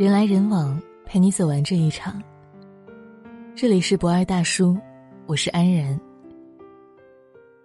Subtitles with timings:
[0.00, 2.22] 人来人往，陪你走完这一场。
[3.54, 4.74] 这里是不二大叔，
[5.26, 6.00] 我是安然。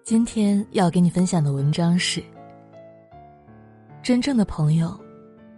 [0.04, 2.22] 今天要给你分享的文章是：
[4.04, 5.00] 真正的朋友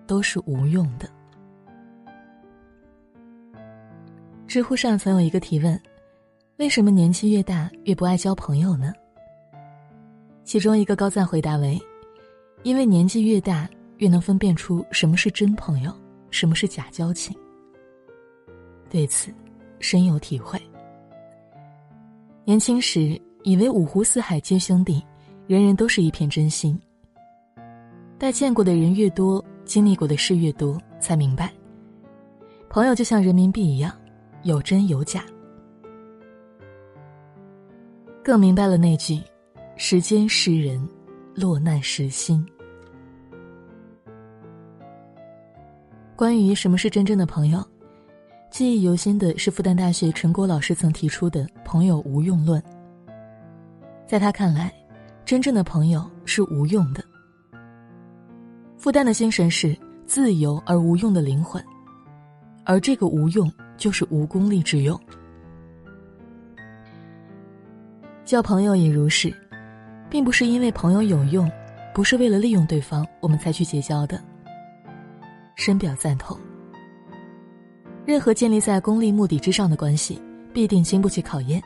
[0.06, 1.10] 都是无用的。
[4.46, 5.82] 知乎上曾有一个提问：
[6.58, 8.94] 为什么年纪越大越不爱交朋友呢？
[10.44, 11.82] 其中一个高赞回答为：
[12.62, 13.68] 因为年纪越大，
[13.98, 15.92] 越能分辨出什么是真朋友。
[16.32, 17.36] 什么是假交情？
[18.90, 19.34] 对此，
[19.80, 20.60] 深有体会。
[22.46, 25.04] 年轻时以为五湖四海皆兄弟，
[25.48, 26.80] 人人都是一片真心。
[28.18, 31.54] 待见过的人越多，经历过的事越多，才明白，
[32.70, 33.94] 朋友就像人民币一样，
[34.44, 35.24] 有真有假。
[38.24, 39.22] 更明白了那句
[39.78, 40.86] ：“时间识人，
[41.36, 42.46] 落难识心。”
[46.18, 47.64] 关于什么是真正的朋友，
[48.50, 52.60] 记忆犹新的是复旦大学陈果老师曾提出的“朋友无用论”。
[54.08, 54.74] 在他看来，
[55.24, 57.04] 真正的朋友是无用的。
[58.80, 61.64] 复旦的精神是自由而无用的灵魂，
[62.66, 63.48] 而这个无用
[63.78, 65.00] 就是无功利之用。
[68.26, 69.32] 交朋友也如是，
[70.10, 71.48] 并不是因为朋友有用，
[71.94, 74.20] 不是为了利用对方我们才去结交的。
[75.58, 76.38] 深表赞同。
[78.06, 80.22] 任何建立在功利目的之上的关系，
[80.54, 81.62] 必定经不起考验，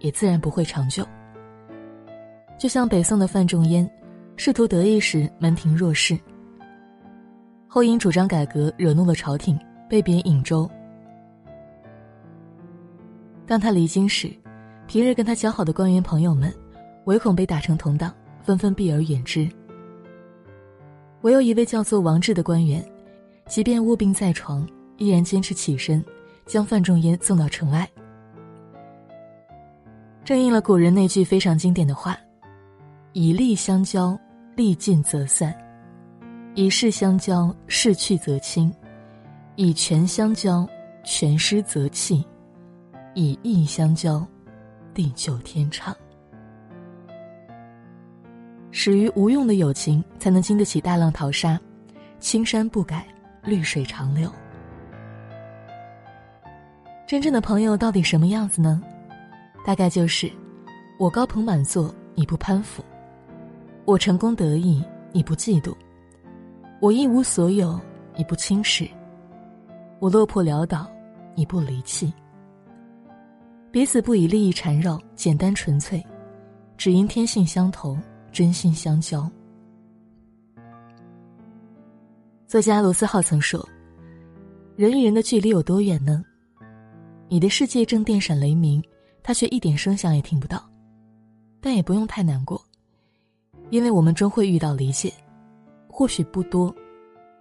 [0.00, 1.06] 也自然不会长久。
[2.58, 3.88] 就像北宋的范仲淹，
[4.36, 6.18] 仕途得意时门庭若市，
[7.68, 9.56] 后因主张改革惹怒了朝廷，
[9.88, 10.68] 被贬颍州。
[13.46, 14.28] 当他离京时，
[14.88, 16.52] 平日跟他交好的官员朋友们，
[17.04, 19.48] 唯恐被打成同党，纷纷避而远之。
[21.22, 22.84] 唯有一位叫做王志的官员。
[23.46, 24.66] 即便卧病在床，
[24.98, 26.04] 依然坚持起身，
[26.44, 27.88] 将范仲淹送到城外。
[30.24, 32.18] 正应了古人那句非常经典的话
[33.14, 34.18] ：“以利相交，
[34.56, 35.52] 利尽则散；
[36.56, 38.68] 以势相交，势去则清；
[39.54, 40.68] 以权相交，
[41.04, 42.24] 权失则弃；
[43.14, 44.26] 以义相交，
[44.92, 45.96] 地久天长。”
[48.72, 51.58] 始于无用的友情，才能经得起大浪淘沙，
[52.18, 53.06] 青山不改。
[53.46, 54.30] 绿水长流。
[57.06, 58.82] 真正的朋友到底什么样子呢？
[59.64, 60.30] 大概就是：
[60.98, 62.82] 我高朋满座，你不攀附；
[63.84, 65.72] 我成功得意，你不嫉妒；
[66.80, 67.80] 我一无所有，
[68.16, 68.84] 你不轻视；
[70.00, 70.86] 我落魄潦倒，
[71.36, 72.12] 你不离弃。
[73.70, 76.04] 彼此不以利益缠绕，简单纯粹，
[76.76, 77.96] 只因天性相投，
[78.32, 79.30] 真心相交。
[82.46, 83.68] 作家罗斯浩曾说
[84.76, 86.22] ：“人与人的距离有多远呢？
[87.28, 88.80] 你的世界正电闪雷鸣，
[89.20, 90.62] 他却一点声响也听不到。
[91.60, 92.62] 但也不用太难过，
[93.70, 95.12] 因为我们终会遇到理解，
[95.88, 96.72] 或许不多，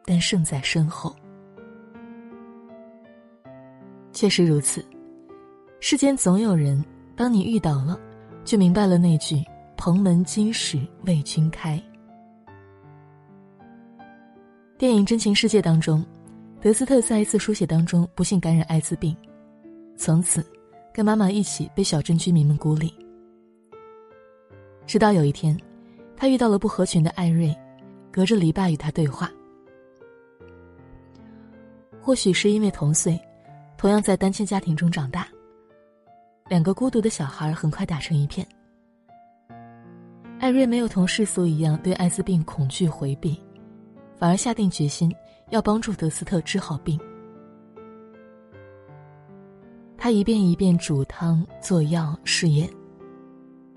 [0.05, 1.16] 但胜在身后。
[4.11, 4.83] 确实如此，
[5.79, 6.83] 世间总有人，
[7.16, 7.99] 当你遇到了，
[8.43, 9.43] 就明白了那句
[9.77, 11.79] ‘蓬门今始为君开’。”
[14.77, 16.05] 电影《真情世界》当中，
[16.59, 19.15] 德斯特在一次书写当中不幸感染艾滋病，
[19.95, 20.45] 从此
[20.93, 22.93] 跟妈妈一起被小镇居民们孤立。
[24.85, 25.57] 直到有一天，
[26.17, 27.55] 他遇到了不合群的艾瑞，
[28.11, 29.31] 隔着篱笆与他对话。
[32.01, 33.17] 或许是因为同岁，
[33.77, 35.25] 同样在单亲家庭中长大，
[36.49, 38.45] 两个孤独的小孩很快打成一片。
[40.37, 43.41] 艾瑞没有同世俗一样对艾滋病恐惧回避。
[44.25, 45.15] 反而下定决心
[45.51, 46.99] 要帮助德斯特治好病。
[49.95, 52.67] 他一遍一遍煮汤做药试验，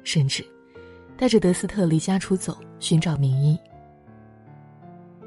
[0.04, 0.42] 甚至
[1.18, 3.58] 带着德斯特离家出走寻找名医。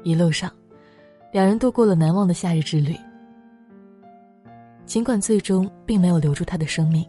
[0.02, 0.50] 一路上，
[1.30, 2.92] 两人度过了难忘的夏日之旅。
[4.86, 7.08] 尽管最终并没有留住他的生命，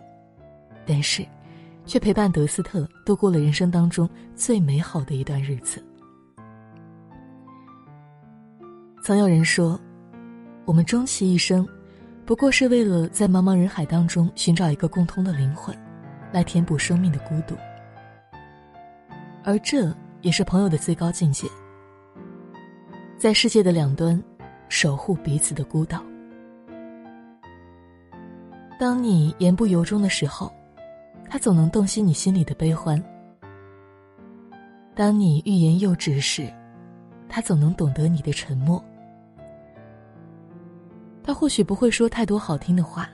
[0.86, 1.26] 但是，
[1.84, 5.84] 却陪伴德斯特度过了人生当中最美好的一段日子。
[9.04, 9.78] 曾有人说，
[10.64, 11.68] 我们终其一生，
[12.26, 15.78] 不过是为了在茫茫人海当中寻找一个共通的灵魂，
[16.32, 17.54] 来填补生命的孤独。
[19.44, 21.50] 而这也是朋友的最高境界，
[23.18, 24.24] 在世界的两端，
[24.70, 26.02] 守护彼此的孤岛。
[28.80, 30.50] 当你言不由衷的时候，
[31.30, 32.98] 他总能洞悉你心里的悲欢；
[34.96, 36.50] 当你欲言又止时，
[37.28, 38.82] 他总能懂得你的沉默。
[41.24, 43.10] 他或许不会说太多好听的话，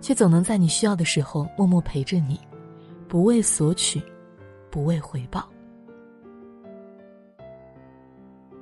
[0.00, 2.38] 却总能在你需要的时候默默陪着你，
[3.08, 4.02] 不为索取，
[4.70, 5.48] 不为回报。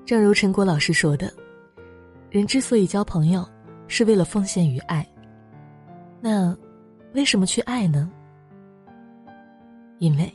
[0.06, 1.32] 正如陈果老师说的
[2.30, 3.48] ：“人之所以交朋友，
[3.88, 5.06] 是为了奉献与爱。
[6.20, 6.56] 那，
[7.14, 8.10] 为什么去爱呢？
[9.98, 10.32] 因为，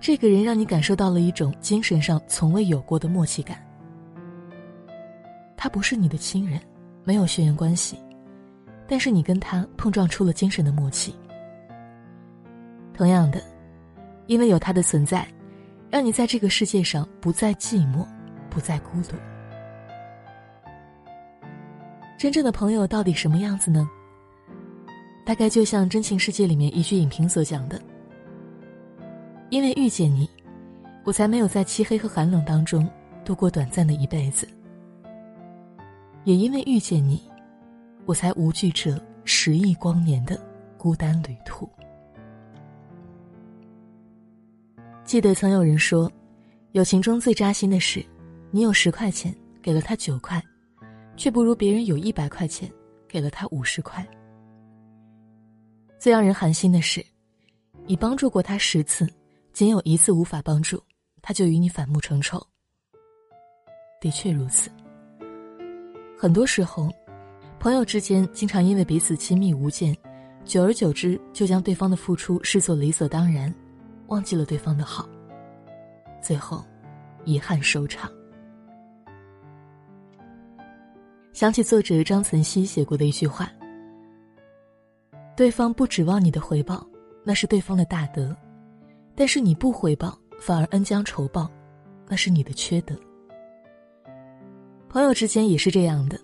[0.00, 3.58] 这个人让你感受到了一种精神上从未有过的默契感。
[5.56, 6.60] 他不是你的亲人，
[7.04, 7.96] 没有血缘关系，
[8.86, 11.14] 但是你跟他碰撞出了精神的默契。
[12.94, 13.42] 同样的，
[14.26, 15.26] 因为有他的存在，
[15.90, 18.06] 让你在这个世界上不再寂寞。”
[18.52, 19.16] 不再孤独。
[22.18, 23.88] 真正的朋友到底什么样子呢？
[25.24, 27.80] 大概就像《真情世界》里面一句影评所讲的
[29.48, 30.28] ：“因为遇见你，
[31.02, 32.86] 我才没有在漆黑和寒冷当中
[33.24, 34.46] 度过短暂的一辈子；
[36.24, 37.22] 也因为遇见你，
[38.06, 40.38] 我才无惧这十亿光年的
[40.76, 41.68] 孤单旅途。”
[45.04, 46.10] 记得曾有人说，
[46.72, 48.04] 友情中最扎心的是。
[48.54, 50.42] 你有十块钱，给了他九块，
[51.16, 52.70] 却不如别人有一百块钱，
[53.08, 54.06] 给了他五十块。
[55.98, 57.02] 最让人寒心的是，
[57.86, 59.08] 你帮助过他十次，
[59.54, 60.78] 仅有一次无法帮助，
[61.22, 62.46] 他就与你反目成仇。
[64.02, 64.70] 的确如此。
[66.22, 66.88] 很多时候，
[67.58, 69.92] 朋友之间经常因为彼此亲密无间，
[70.44, 73.52] 久而久之就将对方的付出视作理所当然，
[74.06, 75.04] 忘记了对方的好，
[76.22, 76.64] 最后，
[77.24, 78.08] 遗憾收场。
[81.32, 83.50] 想起作者张岑曦写过的一句话
[85.36, 86.86] ：“对方不指望你的回报，
[87.24, 88.32] 那是对方的大德；
[89.16, 91.50] 但是你不回报，反而恩将仇报，
[92.06, 92.94] 那是你的缺德。”
[94.92, 96.20] 朋友之间也是这样的，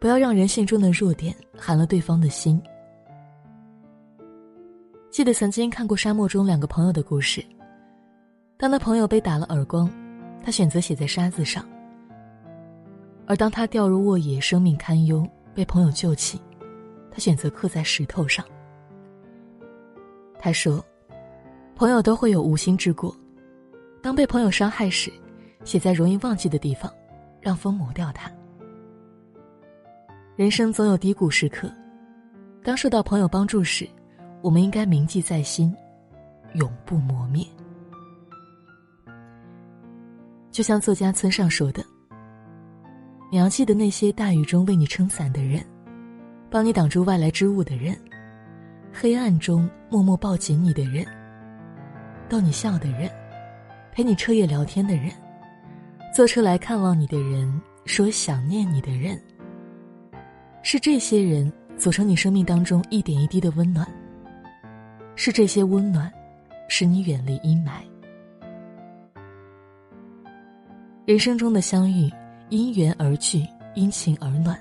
[0.00, 2.60] 不要让人性中的弱点寒了对方的心。
[5.12, 7.40] 记得曾经看过沙漠中两个朋友的故事，
[8.56, 9.88] 当他朋友被打了耳光，
[10.42, 11.64] 他选择写在沙子上。
[13.26, 15.24] 而当他掉入沃野，生命堪忧，
[15.54, 16.40] 被朋友救起，
[17.12, 18.44] 他选择刻在石头上。
[20.36, 20.84] 他说
[21.76, 23.16] ：“朋友都会有无心之过，
[24.02, 25.12] 当被朋友伤害时，
[25.62, 26.92] 写在容易忘记的地方，
[27.44, 28.32] 让风磨掉它。
[30.34, 31.70] 人生总有低谷时刻，
[32.62, 33.86] 当受到朋友帮助时，
[34.40, 35.76] 我们应该铭记在心，
[36.54, 37.46] 永不磨灭。”
[40.50, 41.84] 就像作家村上说的。
[43.30, 45.60] 你要记得那些大雨中为你撑伞的人，
[46.48, 47.94] 帮你挡住外来之物的人，
[48.92, 51.04] 黑暗中默默抱紧你的人，
[52.28, 53.10] 逗你笑的人，
[53.92, 55.10] 陪你彻夜聊天的人，
[56.14, 59.20] 坐车来看望你的人，说想念你的人。
[60.62, 63.84] 是这些人组成你生命当中一点一滴的温暖。
[65.16, 66.08] 是这些温暖，
[66.68, 67.82] 使你远离阴霾。
[71.04, 72.08] 人生中的相遇。
[72.50, 73.44] 因缘而聚，
[73.74, 74.56] 因情而暖，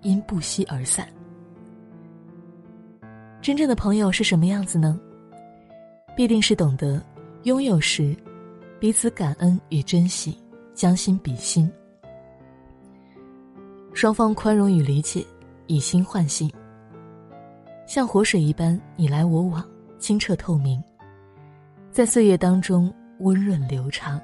[0.00, 1.06] 因不惜而散。
[3.40, 4.98] 真正的朋友是什么样子呢？
[6.16, 7.00] 必定是懂得
[7.44, 8.16] 拥有时，
[8.80, 10.36] 彼此感恩与珍惜，
[10.76, 11.72] 将心比心，
[13.94, 15.24] 双方宽容与理解，
[15.68, 16.52] 以心换心，
[17.86, 19.66] 像活水一般你来我往，
[19.98, 20.84] 清澈透明，
[21.90, 24.20] 在岁月当中温润流长。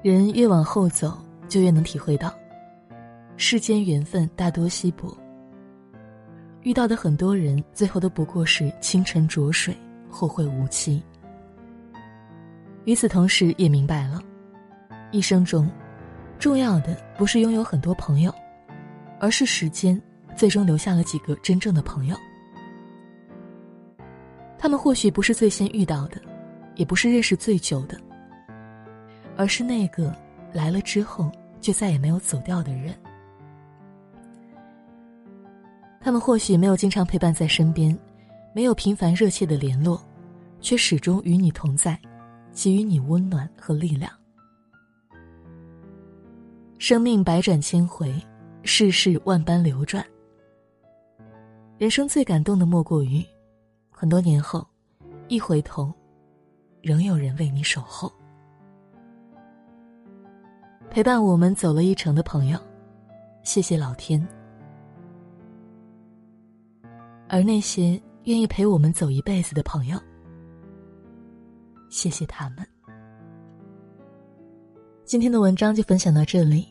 [0.00, 1.18] 人越往后走，
[1.48, 2.32] 就越能体会到，
[3.36, 5.12] 世间缘分大多稀薄。
[6.62, 9.76] 遇到的很多人，最后都不过是清晨浊水，
[10.08, 11.02] 后会无期。
[12.86, 14.22] 与此同时，也明白了，
[15.10, 15.68] 一生中，
[16.38, 18.32] 重要的不是拥有很多朋友，
[19.20, 20.00] 而是时间
[20.36, 22.16] 最终留下了几个真正的朋友。
[24.56, 26.22] 他们或许不是最先遇到的，
[26.76, 28.00] 也不是认识最久的。
[29.36, 30.14] 而是那个
[30.52, 32.94] 来了之后就再也没有走掉的人。
[36.00, 37.98] 他们或许没有经常陪伴在身边，
[38.54, 40.00] 没有频繁热切的联络，
[40.60, 42.00] 却始终与你同在，
[42.56, 44.10] 给予你温暖和力量。
[46.78, 48.14] 生命百转千回，
[48.62, 50.02] 世事万般流转。
[51.76, 53.22] 人生最感动的莫过于，
[53.90, 54.66] 很多年后，
[55.28, 55.92] 一回头，
[56.80, 58.10] 仍有人为你守候。
[60.90, 62.58] 陪伴我们走了一程的朋友，
[63.42, 64.18] 谢谢老天；
[67.28, 70.00] 而那些愿意陪我们走一辈子的朋友，
[71.96, 72.58] 谢谢他们。
[75.06, 76.68] 今天的文章就分享到这里。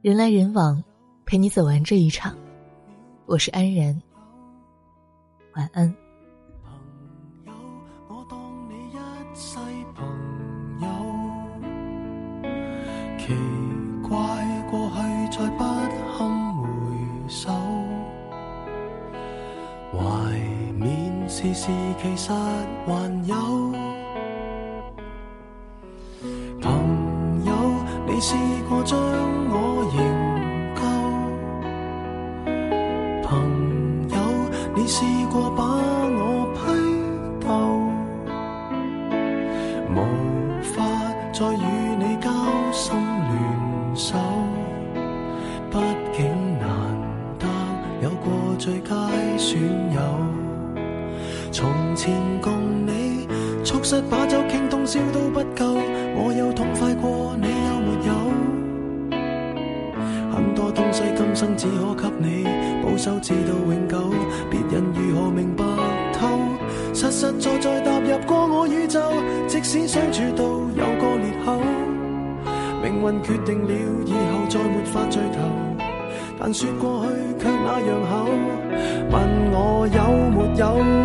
[0.00, 0.80] 人来人往，
[1.26, 2.38] 陪你走完这一场。
[3.26, 4.00] 我是安然，
[5.56, 5.92] 晚安
[6.62, 6.72] 朋
[7.46, 7.52] 友
[8.08, 9.02] 我懂你呀
[9.96, 10.06] 朋
[10.82, 10.88] 友。
[13.18, 13.34] 奇
[14.08, 14.16] 怪，
[14.70, 14.96] 过去
[15.36, 15.64] 再不
[16.16, 16.64] 堪回
[17.28, 17.50] 首，
[19.92, 19.98] 怀
[20.78, 22.30] 缅时事其实
[22.86, 23.34] 还有。
[28.18, 28.34] 你试
[28.68, 30.02] 过将我营
[30.74, 30.82] 救？
[33.22, 33.30] 朋
[34.10, 34.16] 友，
[34.74, 36.58] 你试过把我批
[37.46, 37.48] 斗？
[39.94, 39.96] 无
[40.64, 40.82] 法
[41.32, 41.62] 再与
[41.96, 42.28] 你交
[42.72, 43.94] 心联。
[43.94, 44.18] 手，
[45.70, 45.78] 毕
[46.12, 46.26] 竟
[46.58, 46.66] 难
[47.38, 47.46] 得
[48.02, 48.26] 有过
[48.58, 48.96] 最佳
[49.36, 50.00] 损友。
[51.50, 53.26] 从前共你
[53.64, 55.80] 促膝把酒倾通宵都不够，
[56.16, 58.12] 我有痛快过，你有没有？
[60.30, 62.44] 很多东西今生只可给你
[62.82, 63.98] 保守，至到永久。
[64.50, 65.64] 别人如何明白
[66.12, 66.28] 透？
[66.94, 69.00] 实实在在踏入过我宇宙，
[69.46, 71.60] 即使相处到有个裂口。
[72.82, 73.72] 命运决定了
[74.06, 75.38] 以后再没法聚头，
[76.38, 77.08] 但说过去
[77.42, 78.28] 却那样厚。
[79.10, 79.20] 问
[79.52, 79.98] 我有
[80.30, 80.62] 没有，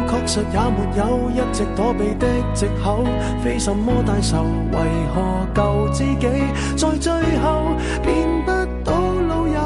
[0.07, 3.03] 确实也没有，一直躲避的借口，
[3.43, 4.43] 非什么大仇。
[4.71, 4.77] 为
[5.13, 6.27] 何旧知己
[6.75, 7.73] 在最后
[8.03, 8.51] 变不
[8.83, 8.93] 到
[9.27, 9.57] 老友？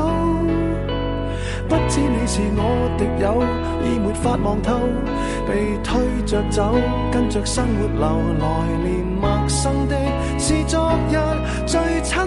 [1.68, 2.62] 不知你是我
[2.98, 3.44] 敌友，
[3.84, 4.80] 已没法望透，
[5.48, 6.76] 被推着走，
[7.12, 8.08] 跟着生活流，
[8.40, 8.46] 来
[8.84, 9.96] 年陌生的
[10.38, 11.18] 是昨日。
[11.66, 12.18] 最亲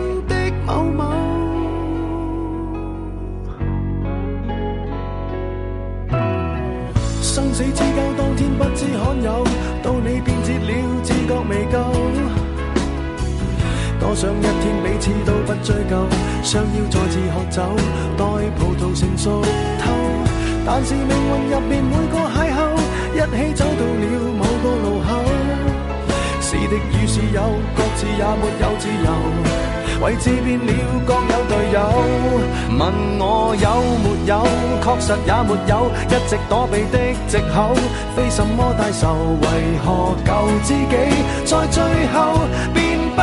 [14.01, 16.09] 多想一天彼此都不追究，
[16.43, 17.63] 相邀再次喝酒，
[18.17, 18.25] 待
[18.57, 19.93] 葡萄成熟透。
[20.67, 22.59] 但是命运入面每个邂逅，
[23.15, 24.05] 一起走到了
[24.39, 25.09] 某个路口。
[26.41, 27.43] 是敌与是友，
[27.77, 29.09] 各自也没有自由。
[30.03, 30.73] 位置变了，
[31.07, 31.77] 各有队友。
[32.79, 32.83] 问
[33.19, 33.65] 我有
[34.03, 34.33] 没有，
[34.83, 35.91] 确实也没有。
[36.09, 37.75] 一直躲避的借口，
[38.17, 39.37] 非什么大仇。
[39.43, 39.45] 为
[39.85, 40.29] 何旧
[40.65, 40.97] 知己
[41.45, 41.83] 在最
[42.15, 42.41] 后
[42.73, 43.21] 变不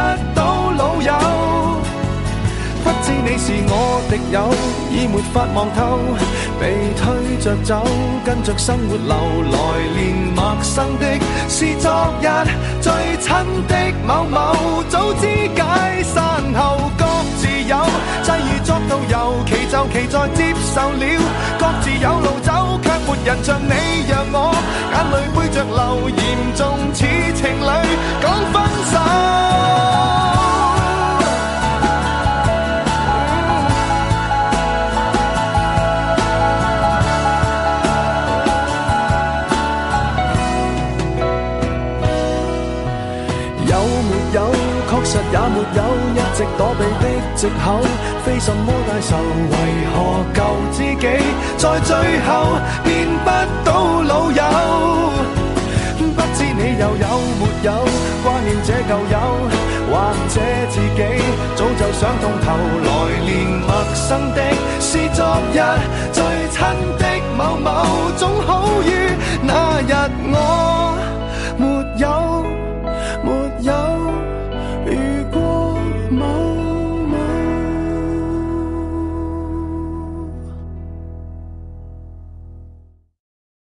[1.02, 1.14] 友？
[2.84, 4.50] 不知你是我敌友，
[4.92, 6.00] 已没法望透。
[6.60, 7.86] 被推着走，
[8.26, 9.14] 跟着生活流，
[9.52, 9.58] 来
[9.94, 10.00] 年
[10.34, 11.06] 陌生的
[11.50, 12.26] 是昨日
[12.82, 13.28] 最亲
[13.68, 13.76] 的
[14.08, 14.56] 某某。
[14.90, 15.62] 早知解
[16.04, 17.06] 散后各
[17.38, 17.78] 自有，
[18.24, 21.06] 际遇作导游，其就其在接受了，
[21.60, 23.74] 各自有路走，却没人像你
[24.10, 24.56] 让我
[24.94, 26.20] 眼泪背着流，严
[26.56, 27.70] 重似情侣
[28.22, 28.56] 讲分
[28.92, 28.98] 手。
[47.38, 47.80] 借口，
[48.26, 49.16] 非什么大仇。
[49.52, 49.56] 为
[49.94, 49.96] 何
[50.34, 50.42] 旧
[50.74, 51.06] 知己
[51.56, 53.30] 在最后变不
[53.64, 54.42] 到老友？
[56.00, 57.72] 不知你又有没有
[58.24, 59.16] 挂念这旧友，
[59.92, 59.94] 或
[60.34, 61.00] 者自己
[61.56, 62.46] 早就想通透。
[62.84, 62.90] 来
[63.24, 63.30] 年
[63.62, 64.42] 陌生的
[64.80, 65.56] 是昨日
[66.12, 66.58] 最亲
[66.98, 67.06] 的
[67.38, 68.88] 某某，总好于
[69.44, 69.94] 那日
[70.34, 70.67] 我。